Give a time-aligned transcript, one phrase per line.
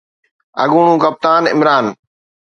[0.63, 1.85] اڳوڻو ڪپتان عمران